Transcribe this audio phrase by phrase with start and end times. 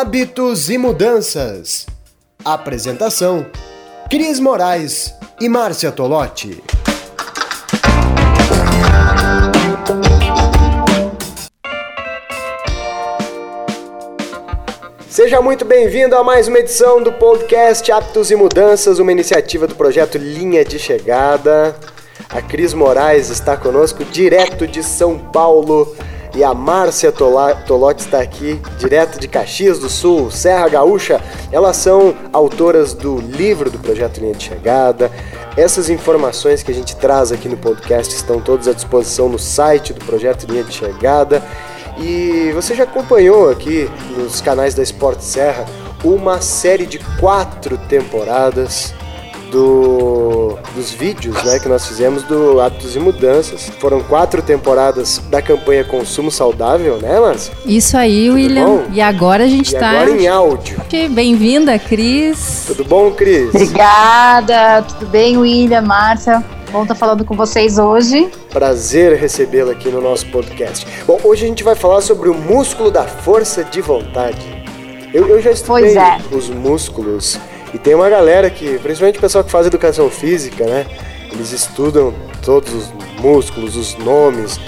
[0.00, 1.86] Hábitos e Mudanças.
[2.44, 3.46] Apresentação:
[4.10, 6.60] Cris Moraes e Márcia Tolotti.
[15.08, 19.76] Seja muito bem-vindo a mais uma edição do podcast Hábitos e Mudanças, uma iniciativa do
[19.76, 21.76] projeto Linha de Chegada.
[22.28, 25.94] A Cris Moraes está conosco direto de São Paulo
[26.34, 31.20] e a Márcia Tolotti está aqui, direto de Caxias do Sul, Serra Gaúcha.
[31.52, 35.12] Elas são autoras do livro do Projeto Linha de Chegada.
[35.56, 39.92] Essas informações que a gente traz aqui no podcast estão todas à disposição no site
[39.92, 41.40] do Projeto Linha de Chegada.
[41.98, 45.64] E você já acompanhou aqui nos canais da Sport Serra
[46.02, 48.92] uma série de quatro temporadas
[49.54, 53.70] do, dos vídeos né, que nós fizemos do Hábitos e Mudanças.
[53.78, 57.54] Foram quatro temporadas da campanha Consumo Saudável, né, Márcia?
[57.64, 58.66] Isso aí, Tudo William.
[58.66, 58.84] Bom?
[58.92, 59.90] E agora a gente está.
[59.90, 60.80] Agora em áudio.
[61.10, 62.64] Bem-vinda, Cris.
[62.66, 63.54] Tudo bom, Cris?
[63.54, 64.82] Obrigada.
[64.82, 66.44] Tudo bem, William, Márcia?
[66.72, 68.28] Bom estar falando com vocês hoje.
[68.50, 70.84] Prazer recebê-la aqui no nosso podcast.
[71.06, 74.64] Bom, hoje a gente vai falar sobre o músculo da força de vontade.
[75.12, 76.18] Eu, eu já estudei é.
[76.32, 77.38] os músculos
[77.74, 80.86] e tem uma galera que, principalmente o pessoal que faz educação física, né?
[81.32, 84.60] Eles estudam todos os músculos, os nomes.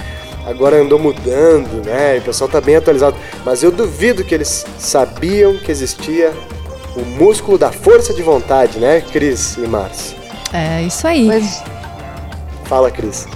[0.44, 2.16] Agora andou mudando, né?
[2.16, 3.16] E o pessoal tá bem atualizado.
[3.44, 6.32] Mas eu duvido que eles sabiam que existia
[6.96, 10.16] o músculo da força de vontade, né, Cris e Márcio?
[10.52, 11.26] É, isso aí.
[11.26, 11.62] Pois...
[12.64, 13.28] Fala, Cris.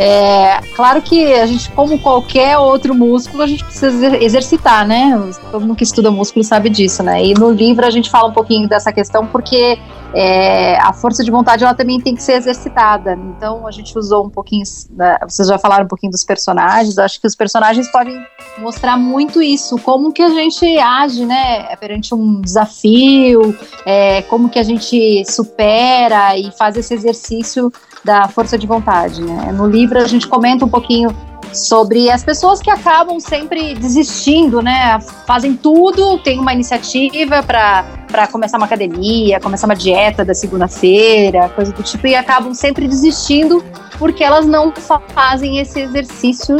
[0.00, 5.20] É, claro que a gente, como qualquer outro músculo, a gente precisa exercitar, né?
[5.50, 7.24] Todo mundo que estuda músculo sabe disso, né?
[7.24, 9.76] E no livro a gente fala um pouquinho dessa questão porque
[10.14, 13.12] é, a força de vontade ela também tem que ser exercitada.
[13.12, 16.98] Então a gente usou um pouquinho, né, vocês já falaram um pouquinho dos personagens.
[16.98, 18.24] Acho que os personagens podem
[18.58, 24.58] mostrar muito isso, como que a gente age, né, perante um desafio, é, como que
[24.58, 27.72] a gente supera e faz esse exercício
[28.04, 29.22] da força de vontade.
[29.22, 29.52] Né?
[29.52, 31.10] No livro a gente comenta um pouquinho
[31.52, 34.98] sobre as pessoas que acabam sempre desistindo, né?
[35.26, 41.72] Fazem tudo, tem uma iniciativa para começar uma academia, começar uma dieta da segunda-feira, coisa
[41.72, 43.64] do tipo, e acabam sempre desistindo
[43.98, 44.72] porque elas não
[45.14, 46.56] fazem esse exercício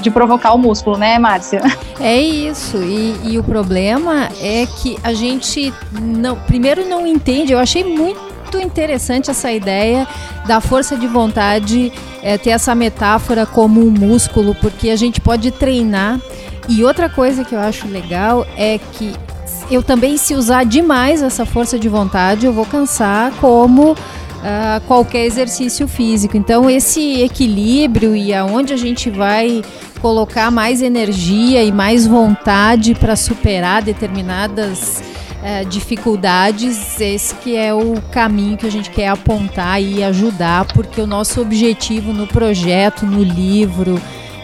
[0.00, 1.60] de provocar o músculo, né, Márcia?
[2.00, 2.78] É isso.
[2.78, 7.52] E, e, o problema é que a gente não, primeiro não entende.
[7.52, 10.06] Eu achei muito interessante essa ideia
[10.46, 11.92] da força de vontade,
[12.22, 16.20] é, ter essa metáfora como um músculo, porque a gente pode treinar.
[16.68, 19.12] E outra coisa que eu acho legal é que
[19.70, 23.96] eu também, se usar demais essa força de vontade, eu vou cansar como
[24.42, 26.36] Uh, qualquer exercício físico.
[26.36, 29.62] Então, esse equilíbrio e aonde a gente vai
[30.00, 35.00] colocar mais energia e mais vontade para superar determinadas
[35.42, 41.00] é, dificuldades, esse que é o caminho que a gente quer apontar e ajudar, porque
[41.00, 44.00] o nosso objetivo no projeto, no livro,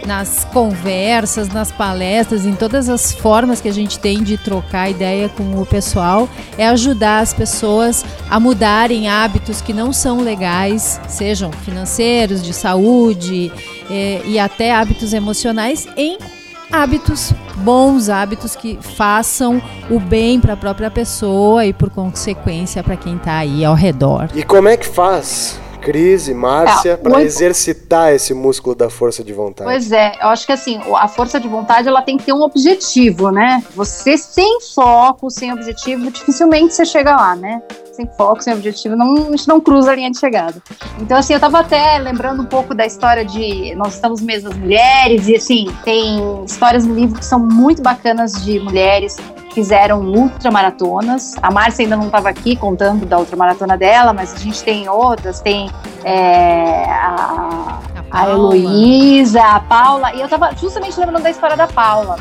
[0.06, 5.28] nas conversas, nas palestras, em todas as formas que a gente tem de trocar ideia
[5.28, 11.52] com o pessoal, é ajudar as pessoas a mudarem hábitos que não são legais, sejam
[11.52, 13.52] financeiros, de saúde
[13.90, 16.18] é, e até hábitos emocionais, em
[16.70, 22.96] hábitos, bons hábitos que façam o bem para a própria pessoa e por consequência para
[22.96, 24.28] quem está aí ao redor.
[24.34, 25.60] E como é que faz?
[25.80, 29.70] Cris e Márcia, é, para exercitar esse músculo da força de vontade?
[29.70, 32.42] Pois é, eu acho que assim, a força de vontade ela tem que ter um
[32.42, 33.62] objetivo, né?
[33.74, 37.62] Você sem foco, sem objetivo, dificilmente você chega lá, né?
[37.98, 40.62] Sem foco, sem objetivo, não, a gente não cruza a linha de chegada.
[41.00, 44.56] Então, assim, eu tava até lembrando um pouco da história de nós estamos mesmo as
[44.56, 49.16] mulheres, e assim, tem histórias no livro que são muito bacanas de mulheres
[49.48, 51.34] que fizeram ultramaratonas.
[51.42, 55.40] A Márcia ainda não estava aqui contando da ultramaratona dela, mas a gente tem outras,
[55.40, 55.68] tem
[56.04, 57.80] é, a,
[58.12, 62.16] a, a Heloísa, a Paula, e eu tava justamente lembrando da história da Paula.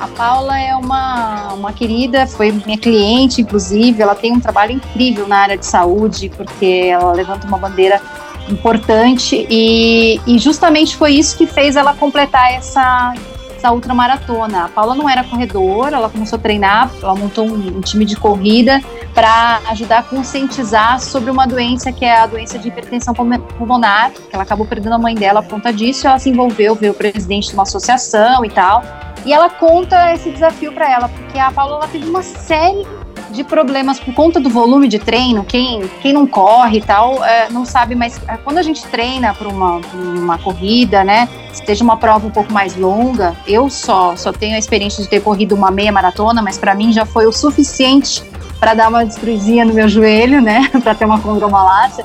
[0.00, 4.00] A Paula é uma, uma querida, foi minha cliente, inclusive.
[4.00, 8.00] Ela tem um trabalho incrível na área de saúde, porque ela levanta uma bandeira
[8.48, 13.12] importante e, e justamente foi isso que fez ela completar essa,
[13.54, 14.64] essa ultramaratona.
[14.64, 18.16] A Paula não era corredora, ela começou a treinar, ela montou um, um time de
[18.16, 18.82] corrida
[19.14, 24.34] para ajudar a conscientizar sobre uma doença que é a doença de hipertensão pulmonar, que
[24.34, 27.48] ela acabou perdendo a mãe dela por conta disso, ela se envolveu, veio o presidente
[27.48, 28.82] de uma associação e tal.
[29.24, 32.86] E ela conta esse desafio para ela, porque a Paula ela teve uma série
[33.30, 35.44] de problemas por conta do volume de treino.
[35.44, 39.32] Quem, quem não corre e tal, é, não sabe, mas é, quando a gente treina
[39.34, 41.28] para uma, uma corrida, né?
[41.52, 45.20] Seja uma prova um pouco mais longa, eu só, só tenho a experiência de ter
[45.20, 48.22] corrido uma meia maratona, mas para mim já foi o suficiente
[48.58, 50.68] para dar uma destruidinha no meu joelho, né?
[50.82, 52.04] para ter uma condromalácia.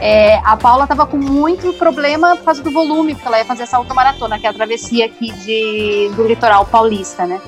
[0.00, 3.62] É, a Paula estava com muito problema por causa do volume, porque ela ia fazer
[3.62, 7.40] essa automaratona, que é a travessia aqui de, do litoral paulista, né?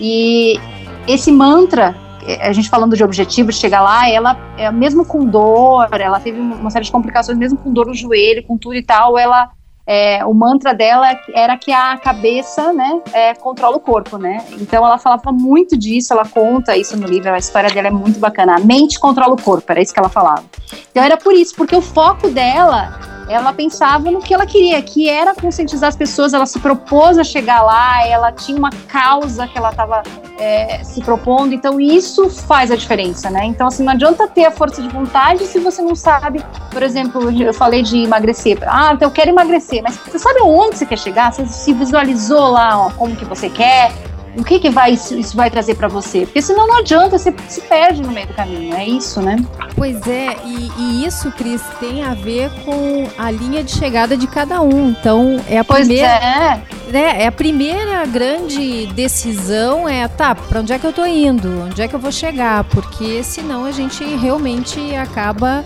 [0.00, 0.58] E
[1.06, 5.24] esse mantra é, a gente falando de objetivo, de chegar lá, ela, é, mesmo com
[5.24, 8.82] dor, ela teve uma série de complicações, mesmo com dor no joelho, com tudo e
[8.82, 9.50] tal, ela,
[9.92, 14.46] é, o mantra dela era que a cabeça, né, é, controla o corpo, né?
[14.52, 18.20] Então ela falava muito disso, ela conta isso no livro, a história dela é muito
[18.20, 18.54] bacana.
[18.54, 20.44] A mente controla o corpo, era isso que ela falava.
[20.92, 25.08] Então era por isso, porque o foco dela ela pensava no que ela queria, que
[25.08, 29.56] era conscientizar as pessoas, ela se propôs a chegar lá, ela tinha uma causa que
[29.56, 30.02] ela estava
[30.38, 33.44] é, se propondo, então isso faz a diferença, né?
[33.44, 37.30] Então, assim, não adianta ter a força de vontade se você não sabe, por exemplo,
[37.30, 40.98] eu falei de emagrecer, ah, então eu quero emagrecer, mas você sabe onde você quer
[40.98, 41.32] chegar?
[41.32, 43.92] Você se visualizou lá ó, como que você quer?
[44.36, 46.20] O que, que vai, isso vai trazer para você?
[46.24, 49.36] Porque senão não adianta, você se perde no meio do caminho, é isso, né?
[49.74, 54.26] Pois é, e, e isso, Cris, tem a ver com a linha de chegada de
[54.26, 54.90] cada um.
[54.90, 56.08] Então, é a pois primeira.
[56.08, 56.62] É.
[56.90, 61.62] Né, é a primeira grande decisão é, tá, para onde é que eu tô indo?
[61.62, 62.64] Onde é que eu vou chegar?
[62.64, 65.64] Porque senão a gente realmente acaba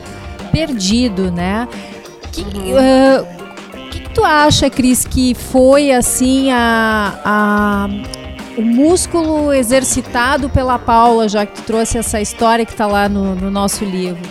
[0.52, 1.66] perdido, né?
[2.30, 3.26] Que, uh,
[3.90, 7.88] que, que tu acha, Cris, que foi assim a, a
[8.56, 13.34] o músculo exercitado pela Paula, já que tu trouxe essa história que está lá no,
[13.34, 14.22] no, nosso livro.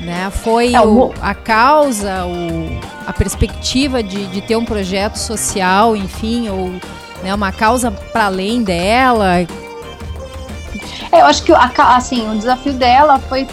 [0.00, 0.30] Né?
[0.30, 6.48] Foi é, o, a causa, o, a perspectiva de, de ter um projeto social, enfim,
[6.48, 6.70] ou
[7.22, 9.40] né, uma causa para além dela.
[11.10, 13.46] É, eu acho que assim, o desafio dela foi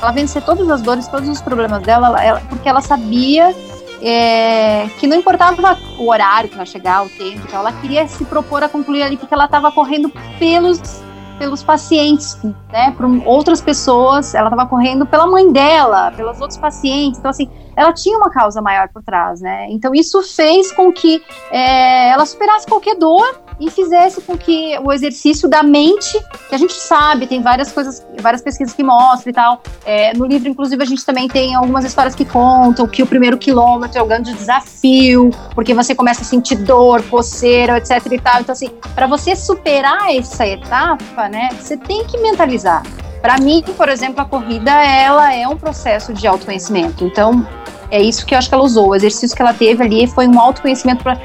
[0.00, 3.54] ela vencer todas as dores, todos os problemas dela, ela, porque ela sabia
[4.02, 8.24] é, que não importava o horário que ela chegar, o tempo, então ela queria se
[8.24, 11.04] propor a concluir ali porque ela estava correndo pelos
[11.38, 12.38] pelos pacientes,
[12.72, 17.50] né, por outras pessoas, ela estava correndo pela mãe dela, pelos outros pacientes, então assim,
[17.76, 22.24] ela tinha uma causa maior por trás, né, então isso fez com que é, ela
[22.26, 26.18] superasse qualquer dor e fizesse com que o exercício da mente,
[26.48, 29.62] que a gente sabe, tem várias coisas, várias pesquisas que mostram e tal.
[29.84, 33.38] É, no livro, inclusive, a gente também tem algumas histórias que contam que o primeiro
[33.38, 38.40] quilômetro é o grande desafio, porque você começa a sentir dor, coceira, etc e tal.
[38.40, 42.82] Então, assim, para você superar essa etapa, né, você tem que mentalizar.
[43.26, 47.04] Para mim, por exemplo, a corrida, ela é um processo de autoconhecimento.
[47.04, 47.44] Então,
[47.90, 48.90] é isso que eu acho que ela usou.
[48.90, 51.20] O exercício que ela teve ali foi um autoconhecimento para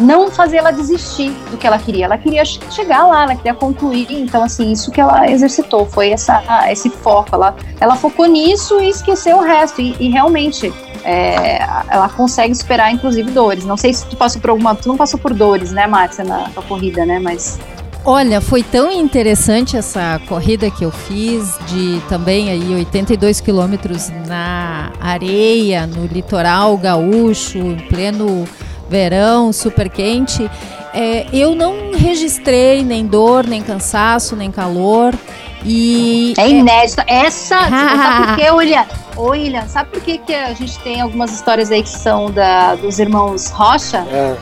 [0.00, 2.06] não fazer ela desistir do que ela queria.
[2.06, 4.08] Ela queria chegar lá, ela queria concluir.
[4.10, 6.42] Então, assim, isso que ela exercitou foi essa,
[6.72, 7.28] esse foco.
[7.32, 9.80] Ela, ela focou nisso e esqueceu o resto.
[9.80, 10.74] E, e realmente,
[11.04, 13.64] é, ela consegue superar, inclusive, dores.
[13.64, 14.74] Não sei se tu passou por alguma.
[14.74, 17.20] Tu não passou por dores, né, Márcia, na tua corrida, né?
[17.20, 17.60] Mas.
[18.06, 24.92] Olha, foi tão interessante essa corrida que eu fiz de também aí 82 quilômetros na
[25.00, 28.46] areia, no litoral gaúcho, em pleno
[28.90, 30.50] verão, super quente,
[30.92, 35.12] é, eu não registrei nem dor, nem cansaço, nem calor.
[35.64, 37.04] E é inédita.
[37.08, 38.84] Essa, sabe por quê, William?
[39.16, 42.76] Ô, William, sabe por que, que a gente tem algumas histórias aí que são da,
[42.76, 44.06] dos irmãos Rocha?
[44.12, 44.36] É.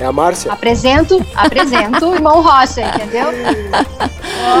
[0.00, 0.50] É a Márcia?
[0.50, 3.26] Apresento, apresento o irmão Rocha, entendeu?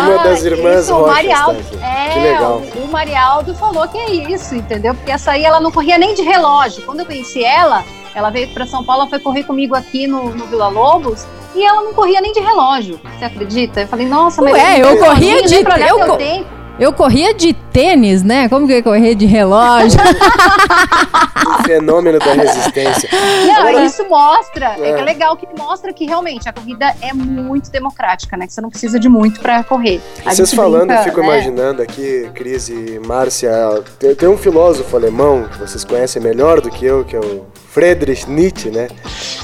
[0.04, 1.14] Uma das irmãs isso, Rocha.
[1.14, 2.62] Marialdo, é, que legal.
[2.76, 4.94] O, o Marialdo falou que é isso, entendeu?
[4.94, 6.82] Porque essa aí ela não corria nem de relógio.
[6.84, 7.82] Quando eu conheci ela,
[8.14, 11.80] ela veio para São Paulo, foi correr comigo aqui no, no Vila Lobos e ela
[11.80, 13.00] não corria nem de relógio.
[13.18, 13.80] Você acredita?
[13.80, 14.52] Eu falei, nossa, mas.
[14.52, 15.54] Ué, eu corria de.
[15.54, 16.59] Eu, co eu
[16.94, 18.48] corria de tênis, né?
[18.48, 20.00] Como que eu corria de relógio?
[21.60, 23.08] o fenômeno da resistência.
[23.46, 24.90] Não, Agora, isso mostra, é.
[24.92, 25.00] é.
[25.00, 28.46] é legal que mostra que realmente a corrida é muito democrática, né?
[28.46, 30.00] Que você não precisa de muito para correr.
[30.24, 31.26] A Vocês falando, brinca, eu fico né?
[31.26, 33.52] imaginando aqui, Cris e Márcia,
[33.98, 37.46] tem, tem, um filósofo alemão que vocês conhecem melhor do que eu, que é o
[37.70, 38.88] Friedrich Nietzsche, né?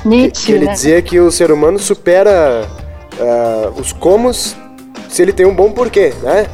[0.04, 0.72] Nietzsche, que, que ele né?
[0.72, 2.66] dizia que o ser humano supera
[3.18, 4.56] uh, os comos
[5.08, 6.46] se ele tem um bom porquê, né?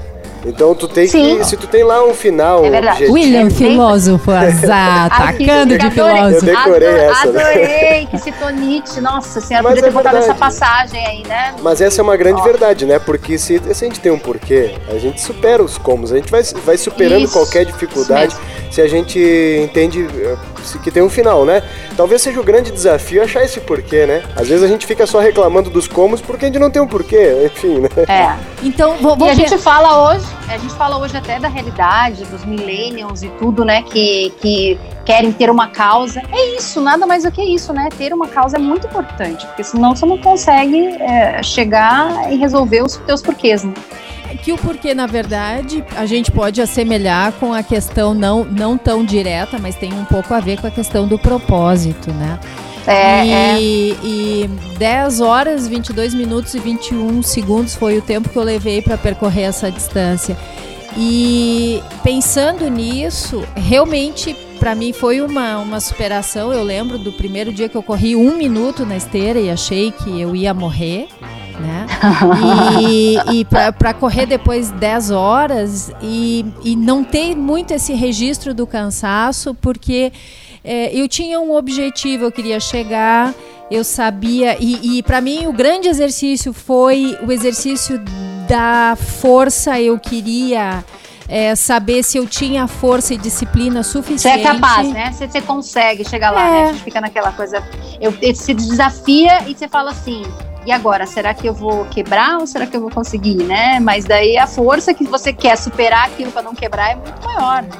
[0.44, 1.38] Então tu tem Sim.
[1.38, 1.44] que.
[1.44, 2.64] Se tu tem lá um final.
[2.64, 3.04] É verdade.
[3.04, 6.34] William, filósofo, azar, atacando de filósofo.
[6.34, 7.32] Eu decorei Ador, essa.
[7.32, 7.42] Né?
[7.42, 9.00] Adorei que citou Nietzsche.
[9.00, 11.54] Nossa senhora, podia ter é botado essa passagem aí, né?
[11.62, 12.44] Mas essa é uma grande Ó.
[12.44, 12.98] verdade, né?
[12.98, 16.30] Porque se, se, a gente tem um porquê, a gente supera os comos, a gente
[16.30, 17.32] vai, vai superando Isso.
[17.32, 18.36] qualquer dificuldade.
[18.72, 19.18] Se a gente
[19.62, 20.36] entende eh,
[20.82, 21.62] que tem um final, né?
[21.94, 24.22] Talvez seja o grande desafio achar esse porquê, né?
[24.34, 26.86] Às vezes a gente fica só reclamando dos comos porque a gente não tem um
[26.86, 27.88] porquê, enfim, né?
[28.08, 28.34] É.
[28.62, 32.24] Então, vou, vou e a gente fala hoje, a gente fala hoje até da realidade
[32.24, 36.22] dos millennials e tudo, né, que, que querem ter uma causa.
[36.32, 37.90] É isso, nada mais do que isso, né?
[37.98, 42.82] Ter uma causa é muito importante, porque senão você não consegue é, chegar e resolver
[42.82, 43.74] os teus porquês, né?
[44.36, 49.04] Que o porquê, na verdade, a gente pode assemelhar com a questão não, não tão
[49.04, 52.38] direta, mas tem um pouco a ver com a questão do propósito, né?
[52.86, 53.96] É, e, é.
[54.02, 58.98] e 10 horas, 22 minutos e 21 segundos foi o tempo que eu levei para
[58.98, 60.36] percorrer essa distância.
[60.96, 66.52] E pensando nisso, realmente para mim foi uma, uma superação.
[66.52, 70.20] Eu lembro do primeiro dia que eu corri um minuto na esteira e achei que
[70.20, 71.08] eu ia morrer.
[71.58, 71.86] Né?
[72.80, 78.66] E, e para correr depois 10 horas e, e não ter muito esse registro do
[78.66, 80.12] cansaço, porque
[80.64, 83.34] é, eu tinha um objetivo, eu queria chegar,
[83.70, 88.00] eu sabia, e, e para mim o grande exercício foi o exercício
[88.48, 90.84] da força, eu queria
[91.28, 94.20] é, saber se eu tinha força e disciplina suficiente.
[94.20, 95.10] Você é capaz, né?
[95.12, 96.50] Você, você consegue chegar lá, é.
[96.50, 96.62] né?
[96.64, 97.62] A gente fica naquela coisa.
[97.98, 100.22] Eu, se desafia e você fala assim.
[100.64, 103.80] E agora, será que eu vou quebrar ou será que eu vou conseguir, né?
[103.80, 107.62] Mas daí a força que você quer superar aquilo para não quebrar é muito maior,
[107.62, 107.70] né?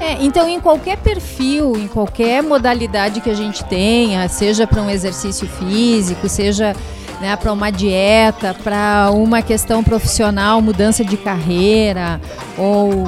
[0.00, 4.88] É, então, em qualquer perfil, em qualquer modalidade que a gente tenha, seja para um
[4.88, 6.74] exercício físico, seja
[7.20, 12.18] né, para uma dieta, para uma questão profissional, mudança de carreira,
[12.56, 13.04] ou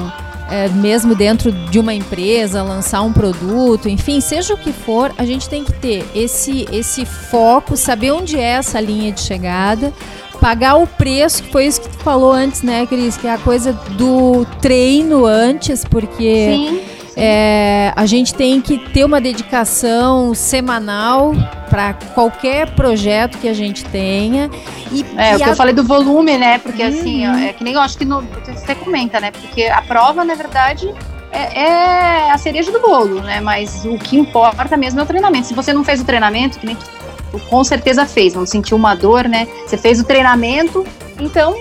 [0.49, 5.25] é, mesmo dentro de uma empresa, lançar um produto, enfim, seja o que for, a
[5.25, 9.93] gente tem que ter esse, esse foco, saber onde é essa linha de chegada,
[10.39, 13.17] pagar o preço, que foi isso que tu falou antes, né, Cris?
[13.17, 16.47] Que é a coisa do treino antes, porque.
[16.49, 21.33] Sim é, a gente tem que ter uma dedicação semanal
[21.69, 24.49] para qualquer projeto que a gente tenha.
[24.91, 25.47] E, é, e o que a...
[25.49, 26.57] eu falei do volume, né?
[26.57, 27.37] Porque assim, uhum.
[27.37, 29.31] é que nem eu acho que no, você comenta, né?
[29.31, 30.93] Porque a prova, na verdade,
[31.31, 33.39] é, é, a cereja do bolo, né?
[33.41, 35.47] Mas o que importa mesmo é o treinamento.
[35.47, 38.95] Se você não fez o treinamento, que nem tu, com certeza fez, não sentiu uma
[38.95, 39.47] dor, né?
[39.65, 40.85] Você fez o treinamento,
[41.19, 41.55] então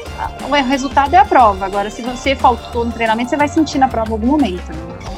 [0.48, 1.66] o resultado é a prova.
[1.66, 4.68] Agora, se você faltou no treinamento, você vai sentir na prova em algum momento.
[4.68, 5.11] Né?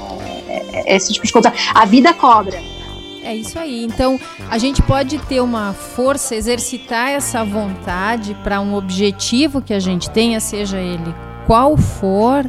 [0.84, 1.52] Esse tipo de coisa.
[1.74, 2.60] A vida cobra.
[3.22, 3.84] É isso aí.
[3.84, 9.80] Então, a gente pode ter uma força, exercitar essa vontade para um objetivo que a
[9.80, 11.14] gente tenha, seja ele
[11.46, 12.48] qual for,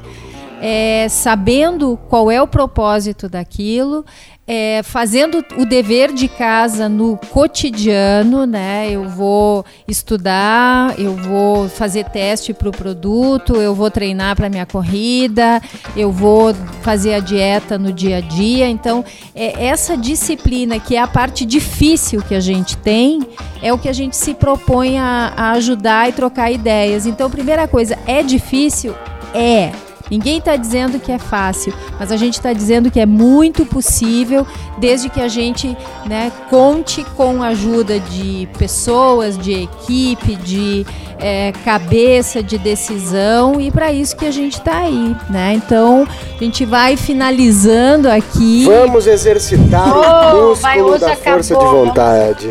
[0.61, 4.05] é, sabendo qual é o propósito daquilo,
[4.47, 8.91] é, fazendo o dever de casa no cotidiano, né?
[8.91, 14.65] Eu vou estudar, eu vou fazer teste para o produto, eu vou treinar para minha
[14.65, 15.59] corrida,
[15.97, 18.69] eu vou fazer a dieta no dia a dia.
[18.69, 23.21] Então, é, essa disciplina, que é a parte difícil que a gente tem,
[23.63, 27.07] é o que a gente se propõe a, a ajudar e trocar ideias.
[27.07, 28.93] Então, primeira coisa, é difícil?
[29.33, 29.71] É.
[30.09, 34.45] Ninguém está dizendo que é fácil, mas a gente está dizendo que é muito possível,
[34.77, 40.85] desde que a gente né, conte com a ajuda de pessoas, de equipe, de
[41.19, 45.15] é, cabeça, de decisão, e para isso que a gente está aí.
[45.29, 45.53] Né?
[45.53, 48.65] Então, a gente vai finalizando aqui.
[48.65, 51.33] Vamos exercitar oh, o músculo da acabou.
[51.33, 52.49] força de vontade.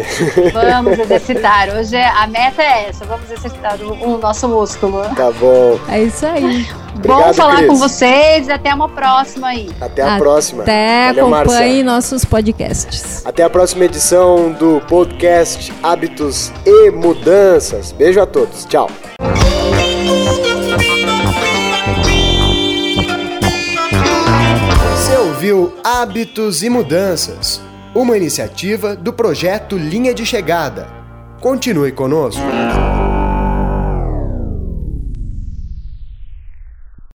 [0.53, 1.69] Vamos exercitar.
[1.77, 5.03] Hoje é, a meta é essa, vamos exercitar o, o nosso músculo.
[5.15, 5.79] Tá bom.
[5.89, 6.67] É isso aí.
[6.95, 7.69] Obrigado, Bom falar Cris.
[7.69, 9.71] com vocês e até uma próxima aí.
[9.81, 10.63] Até a próxima.
[10.63, 11.83] Até acompanhe
[12.15, 13.27] nossos podcasts.
[13.27, 17.91] Até a próxima edição do podcast Hábitos e Mudanças.
[17.91, 18.65] Beijo a todos.
[18.65, 18.89] Tchau.
[24.93, 27.61] Você ouviu Hábitos e Mudanças,
[27.95, 30.87] uma iniciativa do projeto Linha de Chegada.
[31.41, 32.43] Continue conosco.